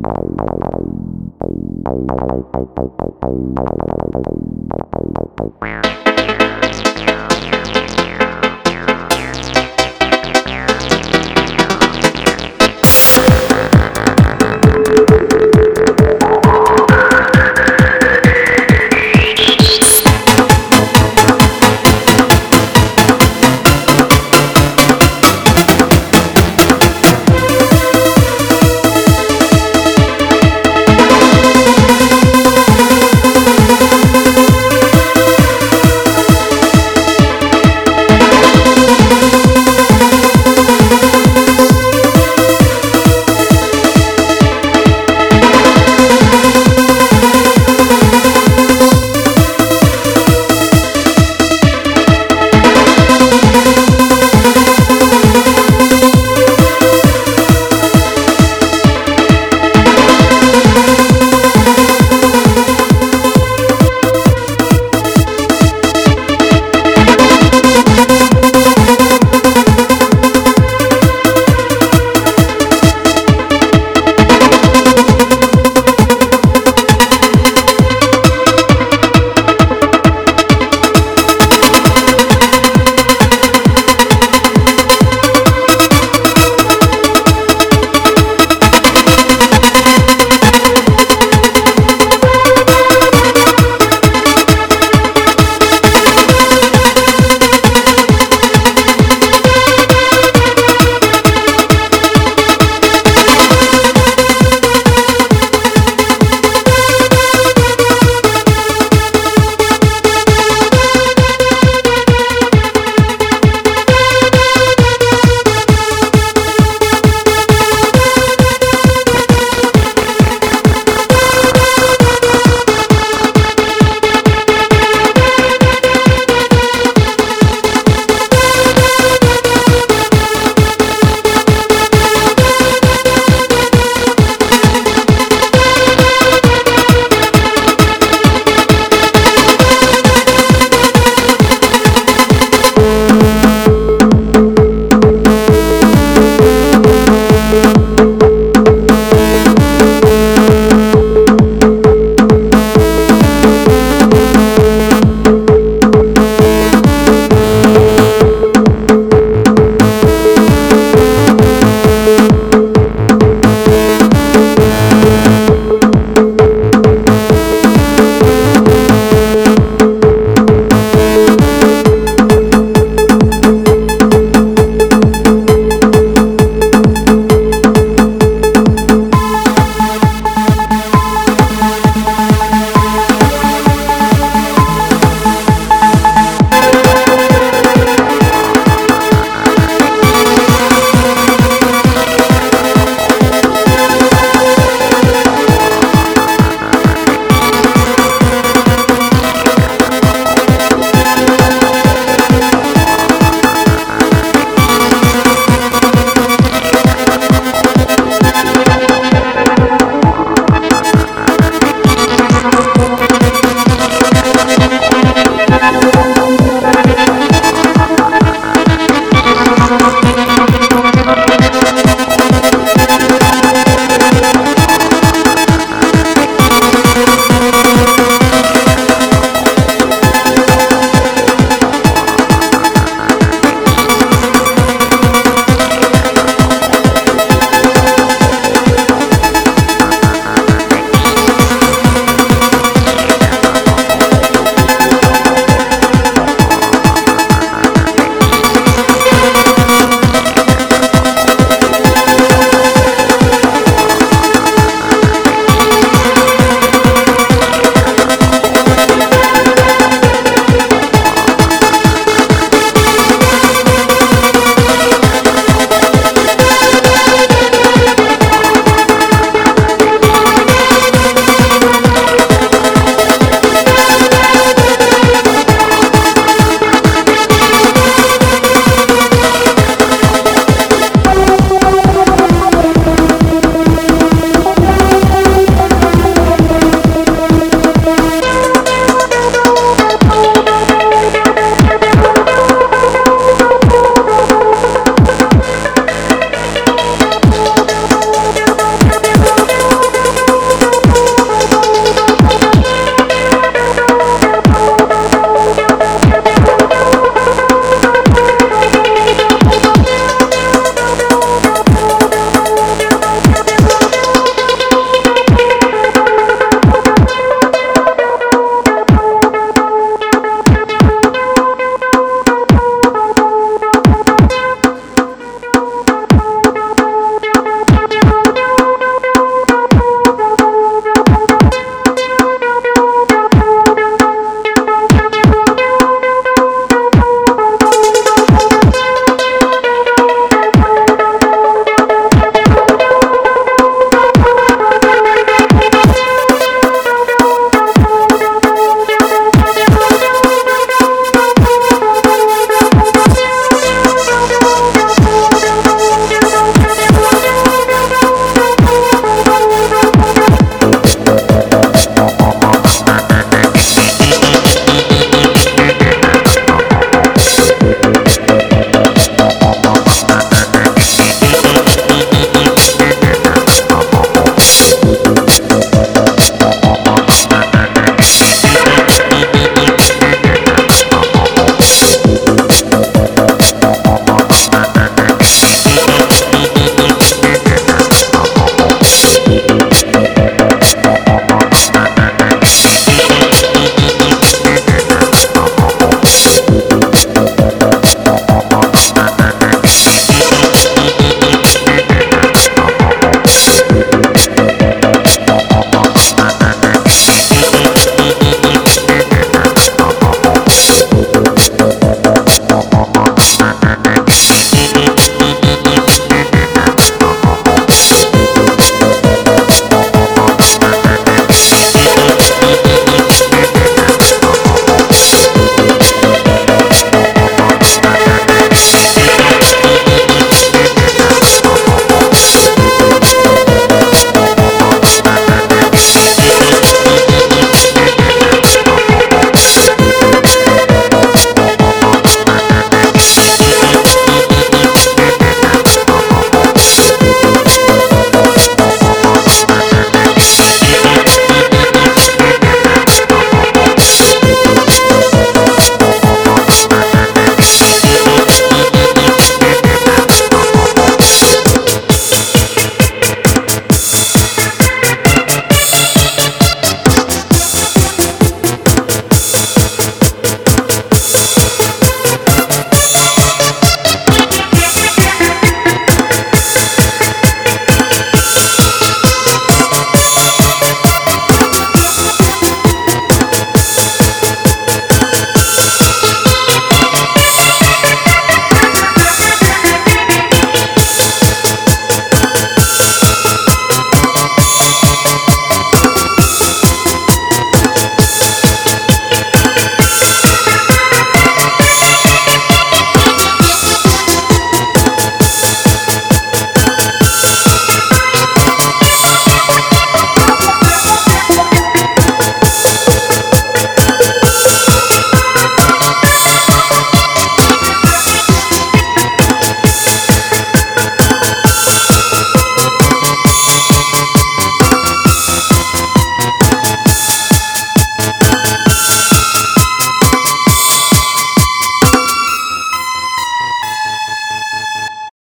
[0.00, 0.42] Bye.